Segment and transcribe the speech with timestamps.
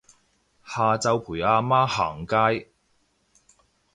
[0.65, 2.71] 下晝陪阿媽行街